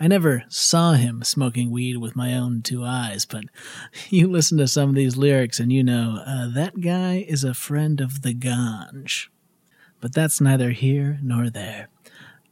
I 0.00 0.06
never 0.06 0.44
saw 0.48 0.92
him 0.92 1.24
smoking 1.24 1.72
weed 1.72 1.96
with 1.96 2.14
my 2.14 2.34
own 2.34 2.62
two 2.62 2.84
eyes, 2.84 3.26
but 3.26 3.44
you 4.10 4.28
listen 4.28 4.58
to 4.58 4.68
some 4.68 4.90
of 4.90 4.94
these 4.94 5.16
lyrics 5.16 5.58
and 5.58 5.72
you 5.72 5.82
know 5.82 6.22
uh, 6.24 6.48
that 6.54 6.80
guy 6.80 7.26
is 7.28 7.42
a 7.42 7.52
friend 7.52 8.00
of 8.00 8.22
the 8.22 8.32
ganj. 8.32 9.26
But 10.00 10.14
that's 10.14 10.40
neither 10.40 10.70
here 10.70 11.18
nor 11.20 11.50
there. 11.50 11.88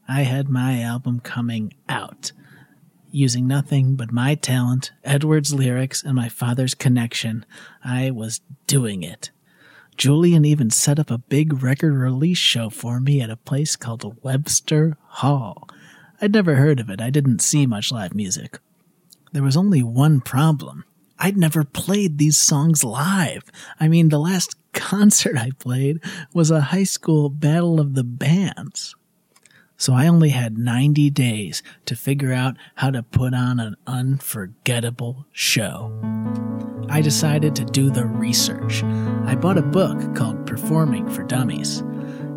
I 0.08 0.22
had 0.22 0.48
my 0.48 0.80
album 0.80 1.20
coming 1.20 1.74
out. 1.88 2.32
Using 3.10 3.46
nothing 3.46 3.96
but 3.96 4.12
my 4.12 4.34
talent, 4.34 4.92
Edward's 5.02 5.52
lyrics, 5.52 6.02
and 6.02 6.14
my 6.14 6.28
father's 6.28 6.74
connection, 6.74 7.44
I 7.84 8.10
was 8.10 8.40
doing 8.66 9.02
it. 9.02 9.30
Julian 9.96 10.44
even 10.44 10.70
set 10.70 10.98
up 10.98 11.10
a 11.10 11.18
big 11.18 11.62
record 11.62 11.94
release 11.94 12.38
show 12.38 12.68
for 12.68 13.00
me 13.00 13.20
at 13.20 13.30
a 13.30 13.36
place 13.36 13.74
called 13.76 14.22
Webster 14.22 14.96
Hall. 15.06 15.68
I'd 16.20 16.34
never 16.34 16.56
heard 16.56 16.80
of 16.80 16.90
it, 16.90 17.00
I 17.00 17.10
didn't 17.10 17.40
see 17.40 17.66
much 17.66 17.90
live 17.90 18.14
music. 18.14 18.58
There 19.32 19.42
was 19.42 19.56
only 19.56 19.82
one 19.82 20.20
problem. 20.20 20.84
I'd 21.18 21.36
never 21.36 21.64
played 21.64 22.18
these 22.18 22.38
songs 22.38 22.84
live. 22.84 23.42
I 23.80 23.88
mean, 23.88 24.10
the 24.10 24.18
last 24.18 24.54
concert 24.72 25.36
I 25.36 25.50
played 25.58 26.00
was 26.32 26.50
a 26.50 26.60
high 26.60 26.84
school 26.84 27.30
battle 27.30 27.80
of 27.80 27.94
the 27.94 28.04
bands. 28.04 28.94
So 29.76 29.92
I 29.92 30.06
only 30.06 30.30
had 30.30 30.56
90 30.56 31.10
days 31.10 31.62
to 31.84 31.96
figure 31.96 32.32
out 32.32 32.56
how 32.76 32.90
to 32.90 33.02
put 33.02 33.34
on 33.34 33.60
an 33.60 33.76
unforgettable 33.86 35.26
show. 35.32 35.92
I 36.88 37.02
decided 37.02 37.54
to 37.56 37.64
do 37.64 37.90
the 37.90 38.06
research. 38.06 38.82
I 38.82 39.34
bought 39.34 39.58
a 39.58 39.62
book 39.62 40.14
called 40.14 40.46
Performing 40.46 41.10
for 41.10 41.24
Dummies. 41.24 41.80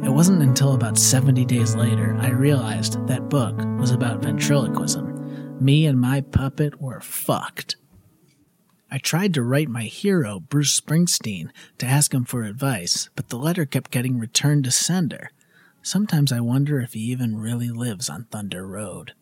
It 0.03 0.09
wasn't 0.09 0.41
until 0.41 0.73
about 0.73 0.97
70 0.97 1.45
days 1.45 1.75
later 1.75 2.17
I 2.19 2.29
realized 2.29 3.07
that 3.07 3.29
book 3.29 3.57
was 3.79 3.91
about 3.91 4.21
ventriloquism. 4.21 5.59
Me 5.61 5.85
and 5.85 5.99
my 5.99 6.21
puppet 6.21 6.81
were 6.81 7.01
fucked. 7.01 7.75
I 8.91 8.97
tried 8.97 9.33
to 9.35 9.43
write 9.43 9.69
my 9.69 9.83
hero, 9.83 10.39
Bruce 10.39 10.79
Springsteen, 10.79 11.51
to 11.77 11.85
ask 11.85 12.13
him 12.13 12.25
for 12.25 12.43
advice, 12.43 13.09
but 13.15 13.29
the 13.29 13.37
letter 13.37 13.65
kept 13.65 13.91
getting 13.91 14.17
returned 14.17 14.63
to 14.63 14.71
sender. 14.71 15.31
Sometimes 15.89 16.31
I 16.31 16.39
wonder 16.39 16.79
if 16.79 16.93
he 16.93 16.99
even 16.99 17.39
really 17.39 17.71
lives 17.71 18.11
on 18.11 18.25
Thunder 18.25 18.63
Road. 18.67 19.13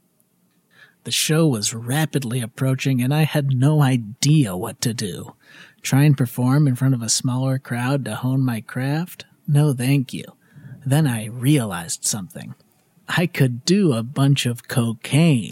The 1.06 1.12
show 1.12 1.48
was 1.48 1.74
rapidly 1.74 2.42
approaching, 2.42 3.02
and 3.02 3.14
I 3.14 3.22
had 3.22 3.58
no 3.58 3.82
idea 3.82 4.54
what 4.54 4.82
to 4.82 4.94
do. 4.94 5.34
Try 5.82 6.04
and 6.04 6.18
perform 6.18 6.68
in 6.68 6.76
front 6.76 6.94
of 6.94 7.02
a 7.02 7.08
smaller 7.08 7.58
crowd 7.58 8.04
to 8.04 8.16
hone 8.16 8.42
my 8.42 8.60
craft? 8.60 9.26
No, 9.48 9.72
thank 9.72 10.14
you. 10.14 10.26
Then 10.86 11.08
I 11.08 11.28
realized 11.28 12.04
something. 12.04 12.54
I 13.08 13.28
could 13.28 13.64
do 13.64 13.94
a 13.94 14.04
bunch 14.04 14.46
of 14.46 14.68
cocaine. 14.68 15.52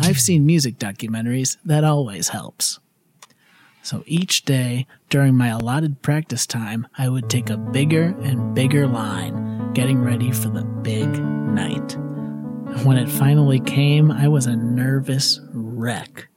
I've 0.00 0.18
seen 0.18 0.46
music 0.46 0.78
documentaries, 0.78 1.58
that 1.66 1.84
always 1.84 2.30
helps. 2.30 2.80
So 3.82 4.04
each 4.06 4.46
day 4.46 4.86
during 5.10 5.34
my 5.34 5.48
allotted 5.48 6.00
practice 6.00 6.46
time, 6.46 6.86
I 6.96 7.10
would 7.10 7.28
take 7.28 7.50
a 7.50 7.58
bigger 7.58 8.16
and 8.22 8.54
bigger 8.54 8.86
line 8.86 9.55
getting 9.76 10.02
ready 10.02 10.32
for 10.32 10.48
the 10.48 10.64
big 10.64 11.06
night. 11.06 11.98
When 12.86 12.96
it 12.96 13.10
finally 13.10 13.60
came, 13.60 14.10
I 14.10 14.26
was 14.26 14.46
a 14.46 14.56
nervous 14.56 15.38
wreck. 15.52 16.28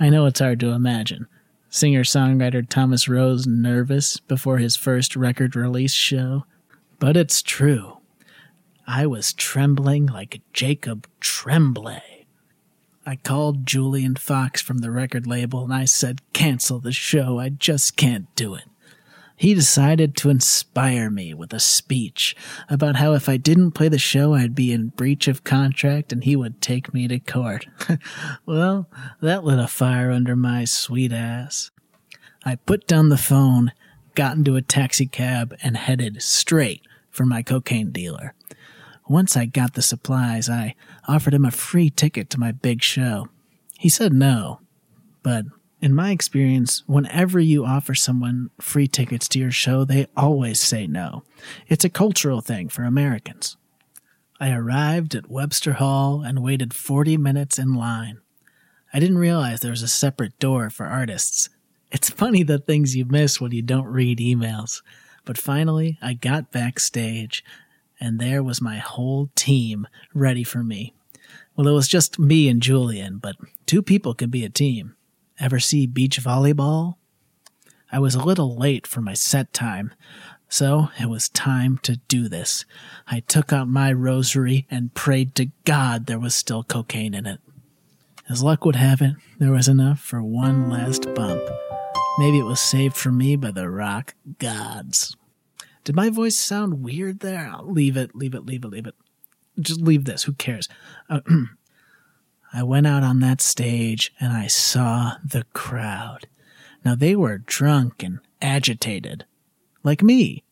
I 0.00 0.08
know 0.08 0.24
it's 0.24 0.40
hard 0.40 0.60
to 0.60 0.70
imagine. 0.70 1.26
Singer 1.68 2.04
songwriter 2.04 2.66
Thomas 2.66 3.06
Rose 3.06 3.46
nervous 3.46 4.16
before 4.16 4.56
his 4.56 4.76
first 4.76 5.14
record 5.14 5.54
release 5.54 5.92
show. 5.92 6.46
But 6.98 7.18
it's 7.18 7.42
true. 7.42 7.98
I 8.86 9.04
was 9.06 9.34
trembling 9.34 10.06
like 10.06 10.40
Jacob 10.54 11.06
Tremblay. 11.20 12.24
I 13.04 13.16
called 13.16 13.66
Julian 13.66 14.16
Fox 14.16 14.62
from 14.62 14.78
the 14.78 14.90
record 14.90 15.26
label 15.26 15.64
and 15.64 15.74
I 15.74 15.84
said, 15.84 16.22
cancel 16.32 16.78
the 16.78 16.92
show. 16.92 17.38
I 17.38 17.50
just 17.50 17.98
can't 17.98 18.34
do 18.36 18.54
it 18.54 18.69
he 19.40 19.54
decided 19.54 20.14
to 20.14 20.28
inspire 20.28 21.08
me 21.08 21.32
with 21.32 21.54
a 21.54 21.60
speech 21.60 22.36
about 22.68 22.96
how 22.96 23.14
if 23.14 23.26
I 23.26 23.38
didn't 23.38 23.70
play 23.70 23.88
the 23.88 23.98
show, 23.98 24.34
I'd 24.34 24.54
be 24.54 24.70
in 24.70 24.88
breach 24.88 25.28
of 25.28 25.44
contract 25.44 26.12
and 26.12 26.22
he 26.22 26.36
would 26.36 26.60
take 26.60 26.92
me 26.92 27.08
to 27.08 27.18
court. 27.18 27.66
well, 28.44 28.86
that 29.22 29.42
lit 29.42 29.58
a 29.58 29.66
fire 29.66 30.10
under 30.10 30.36
my 30.36 30.66
sweet 30.66 31.10
ass. 31.10 31.70
I 32.44 32.56
put 32.56 32.86
down 32.86 33.08
the 33.08 33.16
phone, 33.16 33.72
got 34.14 34.36
into 34.36 34.56
a 34.56 34.62
taxi 34.62 35.06
cab, 35.06 35.56
and 35.62 35.74
headed 35.74 36.20
straight 36.20 36.82
for 37.08 37.24
my 37.24 37.42
cocaine 37.42 37.92
dealer. 37.92 38.34
Once 39.08 39.38
I 39.38 39.46
got 39.46 39.72
the 39.72 39.80
supplies, 39.80 40.50
I 40.50 40.74
offered 41.08 41.32
him 41.32 41.46
a 41.46 41.50
free 41.50 41.88
ticket 41.88 42.28
to 42.28 42.40
my 42.40 42.52
big 42.52 42.82
show. 42.82 43.30
He 43.78 43.88
said 43.88 44.12
no, 44.12 44.60
but 45.22 45.46
in 45.80 45.94
my 45.94 46.10
experience, 46.10 46.82
whenever 46.86 47.40
you 47.40 47.64
offer 47.64 47.94
someone 47.94 48.50
free 48.60 48.86
tickets 48.86 49.28
to 49.28 49.38
your 49.38 49.50
show, 49.50 49.84
they 49.84 50.06
always 50.16 50.60
say 50.60 50.86
no. 50.86 51.22
It's 51.68 51.84
a 51.84 51.90
cultural 51.90 52.40
thing 52.40 52.68
for 52.68 52.82
Americans. 52.82 53.56
I 54.38 54.52
arrived 54.52 55.14
at 55.14 55.30
Webster 55.30 55.74
Hall 55.74 56.22
and 56.22 56.42
waited 56.42 56.74
40 56.74 57.16
minutes 57.16 57.58
in 57.58 57.74
line. 57.74 58.20
I 58.92 58.98
didn't 58.98 59.18
realize 59.18 59.60
there 59.60 59.70
was 59.70 59.82
a 59.82 59.88
separate 59.88 60.38
door 60.38 60.68
for 60.70 60.86
artists. 60.86 61.48
It's 61.90 62.10
funny 62.10 62.42
the 62.42 62.58
things 62.58 62.96
you 62.96 63.04
miss 63.04 63.40
when 63.40 63.52
you 63.52 63.62
don't 63.62 63.86
read 63.86 64.18
emails. 64.18 64.82
But 65.24 65.38
finally, 65.38 65.98
I 66.02 66.14
got 66.14 66.52
backstage, 66.52 67.44
and 68.00 68.18
there 68.18 68.42
was 68.42 68.60
my 68.60 68.78
whole 68.78 69.30
team 69.34 69.86
ready 70.14 70.44
for 70.44 70.62
me. 70.62 70.94
Well, 71.56 71.68
it 71.68 71.72
was 71.72 71.88
just 71.88 72.18
me 72.18 72.48
and 72.48 72.62
Julian, 72.62 73.18
but 73.18 73.36
two 73.66 73.82
people 73.82 74.14
can 74.14 74.30
be 74.30 74.44
a 74.44 74.50
team. 74.50 74.94
Ever 75.40 75.58
see 75.58 75.86
beach 75.86 76.20
volleyball? 76.20 76.96
I 77.90 77.98
was 77.98 78.14
a 78.14 78.22
little 78.22 78.56
late 78.56 78.86
for 78.86 79.00
my 79.00 79.14
set 79.14 79.54
time, 79.54 79.92
so 80.50 80.90
it 81.00 81.08
was 81.08 81.30
time 81.30 81.78
to 81.78 81.96
do 82.08 82.28
this. 82.28 82.66
I 83.06 83.20
took 83.20 83.50
out 83.50 83.66
my 83.66 83.90
rosary 83.90 84.66
and 84.70 84.92
prayed 84.92 85.34
to 85.36 85.50
God 85.64 86.04
there 86.04 86.18
was 86.18 86.34
still 86.34 86.62
cocaine 86.62 87.14
in 87.14 87.24
it. 87.24 87.40
As 88.28 88.42
luck 88.42 88.66
would 88.66 88.76
have 88.76 89.00
it, 89.00 89.16
there 89.38 89.50
was 89.50 89.66
enough 89.66 89.98
for 89.98 90.22
one 90.22 90.68
last 90.68 91.12
bump. 91.14 91.42
Maybe 92.18 92.38
it 92.38 92.44
was 92.44 92.60
saved 92.60 92.96
for 92.96 93.10
me 93.10 93.34
by 93.34 93.50
the 93.50 93.70
rock 93.70 94.14
gods. 94.38 95.16
Did 95.84 95.96
my 95.96 96.10
voice 96.10 96.38
sound 96.38 96.84
weird 96.84 97.20
there? 97.20 97.50
I'll 97.50 97.72
leave 97.72 97.96
it, 97.96 98.14
leave 98.14 98.34
it, 98.34 98.44
leave 98.44 98.64
it, 98.64 98.68
leave 98.68 98.86
it. 98.86 98.94
Just 99.58 99.80
leave 99.80 100.04
this. 100.04 100.24
Who 100.24 100.34
cares? 100.34 100.68
I 102.52 102.62
went 102.62 102.86
out 102.86 103.02
on 103.02 103.20
that 103.20 103.40
stage 103.40 104.12
and 104.20 104.32
I 104.32 104.46
saw 104.46 105.14
the 105.24 105.44
crowd. 105.52 106.26
Now 106.84 106.94
they 106.94 107.14
were 107.14 107.38
drunk 107.38 108.02
and 108.02 108.20
agitated, 108.42 109.24
like 109.84 110.02
me. 110.02 110.42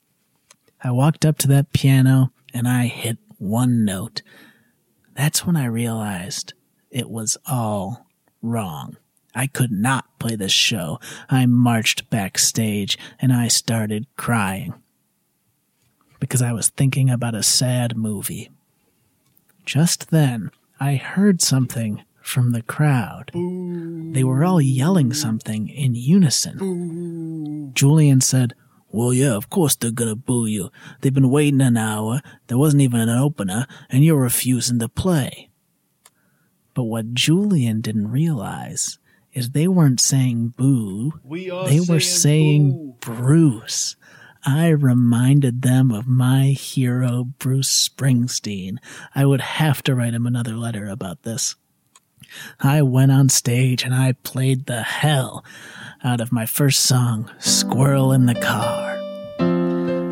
I 0.83 0.91
walked 0.93 1.25
up 1.25 1.39
to 1.39 1.49
that 1.49 1.73
piano 1.73 2.33
and 2.55 2.69
I 2.69 2.87
hit 2.87 3.19
one 3.39 3.85
note. 3.85 4.23
That's 5.15 5.45
when 5.45 5.57
I 5.57 5.65
realized 5.67 6.53
it 6.91 7.11
was 7.11 7.37
all 7.47 8.07
wrong. 8.43 8.97
I 9.35 9.47
could 9.47 9.73
not 9.73 10.19
play 10.19 10.37
this 10.37 10.53
show. 10.53 11.01
I 11.29 11.47
marched 11.47 12.11
backstage 12.11 12.97
and 13.21 13.33
I 13.33 13.49
started 13.49 14.07
crying 14.17 14.75
because 16.21 16.43
I 16.43 16.53
was 16.53 16.69
thinking 16.69 17.11
about 17.11 17.35
a 17.35 17.43
sad 17.43 17.97
movie. 17.97 18.51
Just 19.65 20.11
then, 20.11 20.51
I 20.81 20.95
heard 20.97 21.43
something 21.43 22.03
from 22.23 22.53
the 22.53 22.63
crowd. 22.63 23.31
They 23.35 24.23
were 24.23 24.45
all 24.45 24.61
yelling 24.61 25.13
something 25.13 25.69
in 25.69 25.95
unison. 25.95 27.73
Julian 27.75 28.21
said, 28.21 28.55
Well, 28.91 29.13
yeah, 29.13 29.35
of 29.35 29.51
course 29.51 29.75
they're 29.77 29.91
gonna 29.91 30.15
boo 30.15 30.47
you. 30.47 30.71
They've 31.01 31.13
been 31.15 31.31
waiting 31.31 31.61
an 31.61 31.77
hour, 31.77 32.21
there 32.47 32.59
wasn't 32.59 32.83
even 32.83 33.01
an 33.01 33.09
opener, 33.09 33.67
and 33.91 34.05
you're 34.05 34.21
refusing 34.21 34.79
to 34.79 34.89
play. 34.89 35.51
But 36.75 36.85
what 36.85 37.15
Julian 37.15 37.81
didn't 37.81 38.11
realize 38.11 38.99
is 39.33 39.51
they 39.51 39.69
weren't 39.69 40.01
saying 40.01 40.55
boo, 40.57 41.13
We 41.25 41.51
they 41.51 41.81
were 41.81 42.01
saying 42.01 42.71
boo. 42.71 42.97
Bruce. 43.01 43.97
I 44.45 44.69
reminded 44.69 45.63
them 45.63 45.91
of 45.91 46.07
my 46.07 46.47
hero, 46.47 47.25
Bruce 47.39 47.89
Springsteen. 47.89 48.79
I 49.15 49.27
would 49.27 49.41
have 49.41 49.83
to 49.85 49.95
write 49.95 50.15
him 50.15 50.27
another 50.27 50.55
letter 50.55 50.87
about 50.87 51.23
this. 51.23 51.57
I 52.61 52.83
went 52.83 53.13
on 53.13 53.29
stage 53.29 53.85
and 53.85 53.95
I 53.95 54.13
played 54.13 54.67
the 54.67 54.83
hell 54.83 55.45
out 56.05 56.21
of 56.21 56.33
my 56.33 56.47
first 56.47 56.81
song, 56.81 57.31
Squirrel 57.39 58.13
in 58.13 58.27
the 58.27 58.35
Car. 58.35 58.97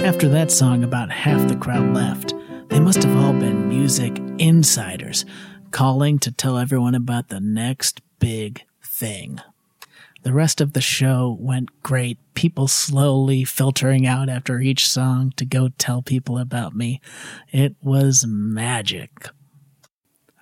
After 0.04 0.28
that 0.28 0.50
song, 0.50 0.84
about 0.84 1.10
half 1.10 1.48
the 1.48 1.56
crowd 1.56 1.94
left. 1.94 2.34
They 2.68 2.80
must 2.80 3.02
have 3.02 3.16
all 3.16 3.32
been 3.32 3.68
music 3.68 4.18
insiders 4.38 5.24
calling 5.70 6.18
to 6.20 6.32
tell 6.32 6.58
everyone 6.58 6.94
about 6.94 7.28
the 7.28 7.40
next 7.40 8.00
big 8.18 8.62
thing. 8.82 9.40
The 10.26 10.32
rest 10.32 10.60
of 10.60 10.72
the 10.72 10.80
show 10.80 11.36
went 11.38 11.84
great. 11.84 12.18
People 12.34 12.66
slowly 12.66 13.44
filtering 13.44 14.08
out 14.08 14.28
after 14.28 14.58
each 14.58 14.88
song 14.88 15.32
to 15.36 15.44
go 15.44 15.68
tell 15.68 16.02
people 16.02 16.36
about 16.36 16.74
me. 16.74 17.00
It 17.52 17.76
was 17.80 18.24
magic. 18.26 19.28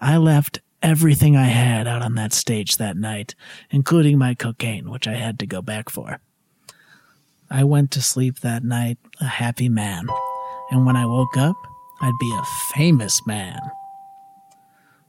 I 0.01 0.17
left 0.17 0.63
everything 0.83 1.37
I 1.37 1.49
had 1.49 1.87
out 1.87 2.01
on 2.01 2.15
that 2.15 2.33
stage 2.33 2.79
that 2.79 2.97
night, 2.97 3.35
including 3.69 4.17
my 4.17 4.33
cocaine, 4.33 4.91
which 4.91 5.07
I 5.07 5.17
had 5.17 5.39
to 5.41 5.47
go 5.47 5.61
back 5.61 5.91
for. 5.91 6.19
I 7.51 7.65
went 7.65 7.91
to 7.91 8.01
sleep 8.01 8.41
that 8.41 8.65
night 8.65 8.97
a 9.21 9.27
happy 9.27 9.69
man, 9.69 10.07
and 10.71 10.87
when 10.87 10.97
I 10.97 11.05
woke 11.05 11.37
up, 11.37 11.57
I'd 12.01 12.19
be 12.19 12.35
a 12.35 12.75
famous 12.75 13.21
man. 13.27 13.61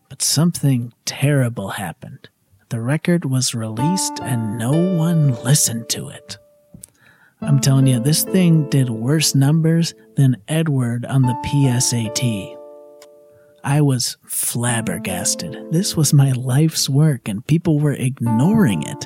But 0.09 0.21
something 0.21 0.91
terrible 1.05 1.69
happened. 1.69 2.27
The 2.69 2.81
record 2.81 3.25
was 3.25 3.53
released 3.53 4.19
and 4.21 4.57
no 4.57 4.71
one 4.71 5.35
listened 5.43 5.87
to 5.89 6.09
it. 6.09 6.37
I'm 7.41 7.59
telling 7.59 7.85
you, 7.85 7.99
this 7.99 8.23
thing 8.23 8.69
did 8.69 8.89
worse 8.89 9.35
numbers 9.35 9.93
than 10.15 10.37
Edward 10.47 11.05
on 11.05 11.21
the 11.21 11.35
PSAT. 11.45 12.57
I 13.63 13.81
was 13.81 14.17
flabbergasted. 14.25 15.71
This 15.71 15.95
was 15.95 16.11
my 16.13 16.31
life's 16.31 16.89
work 16.89 17.27
and 17.27 17.45
people 17.45 17.79
were 17.79 17.93
ignoring 17.93 18.81
it. 18.81 19.05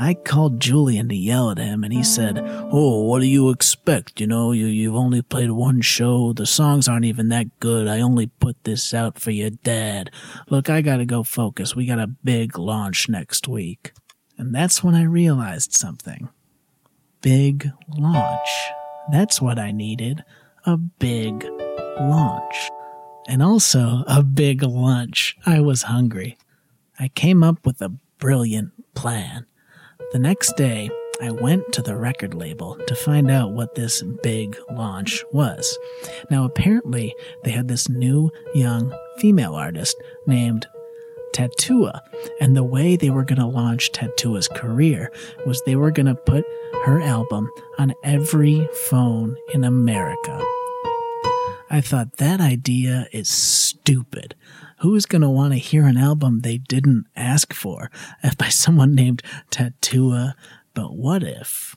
I 0.00 0.14
called 0.14 0.60
Julian 0.60 1.08
to 1.08 1.16
yell 1.16 1.50
at 1.50 1.58
him 1.58 1.82
and 1.82 1.92
he 1.92 2.04
said, 2.04 2.38
Oh, 2.40 3.02
what 3.02 3.20
do 3.20 3.26
you 3.26 3.50
expect? 3.50 4.20
You 4.20 4.28
know, 4.28 4.52
you, 4.52 4.66
you've 4.66 4.94
only 4.94 5.22
played 5.22 5.50
one 5.50 5.80
show. 5.80 6.32
The 6.32 6.46
songs 6.46 6.86
aren't 6.86 7.04
even 7.04 7.30
that 7.30 7.58
good. 7.58 7.88
I 7.88 8.00
only 8.00 8.28
put 8.28 8.62
this 8.62 8.94
out 8.94 9.18
for 9.18 9.32
your 9.32 9.50
dad. 9.50 10.10
Look, 10.48 10.70
I 10.70 10.82
gotta 10.82 11.04
go 11.04 11.24
focus. 11.24 11.74
We 11.74 11.84
got 11.86 11.98
a 11.98 12.06
big 12.06 12.56
launch 12.58 13.08
next 13.08 13.48
week. 13.48 13.92
And 14.36 14.54
that's 14.54 14.84
when 14.84 14.94
I 14.94 15.02
realized 15.02 15.72
something. 15.72 16.28
Big 17.20 17.68
launch. 17.96 18.48
That's 19.10 19.42
what 19.42 19.58
I 19.58 19.72
needed. 19.72 20.22
A 20.64 20.76
big 20.76 21.44
launch. 21.98 22.70
And 23.26 23.42
also 23.42 24.04
a 24.06 24.22
big 24.22 24.62
lunch. 24.62 25.36
I 25.44 25.60
was 25.60 25.82
hungry. 25.82 26.38
I 27.00 27.08
came 27.08 27.42
up 27.42 27.66
with 27.66 27.82
a 27.82 27.92
brilliant 28.18 28.94
plan. 28.94 29.46
The 30.12 30.18
next 30.18 30.56
day, 30.56 30.88
I 31.20 31.32
went 31.32 31.72
to 31.72 31.82
the 31.82 31.96
record 31.96 32.32
label 32.32 32.76
to 32.86 32.94
find 32.94 33.30
out 33.30 33.52
what 33.52 33.74
this 33.74 34.02
big 34.22 34.56
launch 34.70 35.24
was. 35.32 35.78
Now, 36.30 36.44
apparently, 36.44 37.14
they 37.44 37.50
had 37.50 37.68
this 37.68 37.88
new 37.88 38.30
young 38.54 38.96
female 39.18 39.54
artist 39.54 40.00
named 40.26 40.66
Tatua, 41.34 42.00
and 42.40 42.56
the 42.56 42.64
way 42.64 42.96
they 42.96 43.10
were 43.10 43.24
going 43.24 43.40
to 43.40 43.46
launch 43.46 43.92
Tatua's 43.92 44.48
career 44.48 45.12
was 45.44 45.60
they 45.62 45.76
were 45.76 45.90
going 45.90 46.06
to 46.06 46.14
put 46.14 46.46
her 46.86 47.00
album 47.02 47.50
on 47.78 47.92
every 48.02 48.66
phone 48.86 49.36
in 49.52 49.64
America. 49.64 50.42
I 51.70 51.82
thought 51.82 52.16
that 52.16 52.40
idea 52.40 53.08
is 53.12 53.28
stupid. 53.28 54.34
Who's 54.80 55.06
going 55.06 55.22
to 55.22 55.28
want 55.28 55.54
to 55.54 55.58
hear 55.58 55.86
an 55.86 55.96
album 55.96 56.40
they 56.40 56.58
didn't 56.58 57.06
ask 57.16 57.52
for 57.52 57.90
by 58.38 58.48
someone 58.48 58.94
named 58.94 59.22
Tatua? 59.50 60.34
But 60.72 60.94
what 60.94 61.24
if 61.24 61.74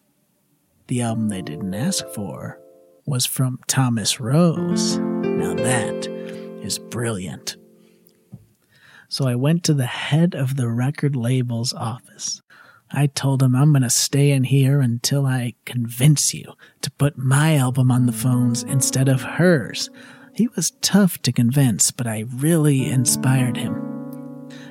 the 0.85 1.01
album 1.01 1.29
they 1.29 1.41
didn't 1.41 1.73
ask 1.73 2.05
for 2.09 2.59
was 3.07 3.25
from 3.25 3.59
Thomas 3.65 4.19
Rose? 4.19 4.99
Now 4.99 5.55
that 5.55 6.05
is 6.61 6.77
brilliant. 6.77 7.57
So 9.09 9.27
I 9.27 9.33
went 9.33 9.63
to 9.63 9.73
the 9.73 9.87
head 9.87 10.35
of 10.35 10.55
the 10.55 10.69
record 10.69 11.15
label's 11.15 11.73
office. 11.73 12.43
I 12.91 13.07
told 13.07 13.41
him 13.41 13.55
I'm 13.55 13.71
going 13.71 13.81
to 13.81 13.89
stay 13.89 14.29
in 14.29 14.43
here 14.43 14.79
until 14.79 15.25
I 15.25 15.55
convince 15.65 16.35
you 16.35 16.53
to 16.81 16.91
put 16.91 17.17
my 17.17 17.55
album 17.55 17.89
on 17.89 18.05
the 18.05 18.13
phones 18.13 18.61
instead 18.61 19.09
of 19.09 19.23
hers. 19.23 19.89
He 20.33 20.47
was 20.55 20.71
tough 20.81 21.21
to 21.23 21.31
convince, 21.31 21.91
but 21.91 22.07
I 22.07 22.25
really 22.27 22.89
inspired 22.89 23.57
him. 23.57 23.91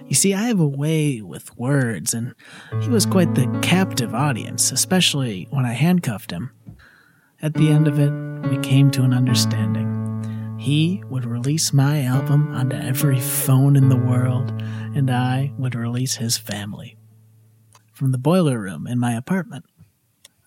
You 0.07 0.15
see, 0.15 0.35
I 0.35 0.45
have 0.45 0.59
a 0.59 0.67
way 0.67 1.21
with 1.21 1.57
words, 1.57 2.15
and 2.15 2.35
he 2.81 2.89
was 2.89 3.07
quite 3.07 3.35
the 3.35 3.47
captive 3.63 4.15
audience, 4.15 4.73
especially 4.73 5.47
when 5.51 5.65
I 5.65 5.73
handcuffed 5.73 6.31
him. 6.31 6.51
At 7.43 7.55
the 7.55 7.71
end 7.71 7.87
of 7.87 7.99
it, 7.99 8.11
we 8.49 8.59
came 8.59 8.91
to 8.93 9.03
an 9.03 9.15
understanding. 9.15 10.57
He 10.59 11.03
would 11.09 11.25
release 11.25 11.73
my 11.73 12.03
album 12.03 12.55
onto 12.55 12.77
every 12.77 13.21
phone 13.21 13.77
in 13.77 13.89
the 13.89 13.97
world, 13.97 14.51
and 14.95 15.11
I 15.11 15.53
would 15.59 15.75
release 15.75 16.17
his 16.17 16.37
family 16.37 16.97
from 17.93 18.13
the 18.13 18.19
boiler 18.19 18.59
room 18.59 18.87
in 18.87 18.99
my 18.99 19.13
apartment. 19.13 19.65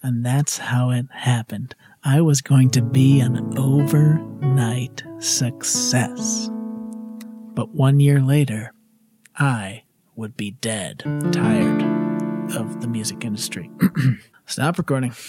And 0.03 0.25
that's 0.25 0.57
how 0.57 0.89
it 0.89 1.05
happened. 1.11 1.75
I 2.03 2.19
was 2.19 2.41
going 2.41 2.69
to 2.71 2.81
be 2.81 3.21
an 3.21 3.57
overnight 3.57 5.01
success. 5.19 6.49
But 7.53 7.69
one 7.69 8.01
year 8.01 8.19
later, 8.19 8.73
I 9.37 9.83
would 10.17 10.35
be 10.35 10.51
dead, 10.51 10.99
tired 11.31 11.81
of 12.53 12.81
the 12.81 12.87
music 12.87 13.23
industry. 13.23 13.71
Stop 14.45 14.77
recording. 14.77 15.13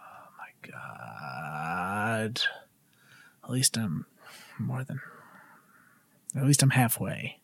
Oh 0.00 0.28
my 0.38 0.70
god. 0.70 2.40
At 3.42 3.50
least 3.50 3.76
I'm 3.76 4.06
more 4.58 4.84
than. 4.84 5.00
At 6.36 6.44
least 6.44 6.62
I'm 6.62 6.70
halfway. 6.70 7.40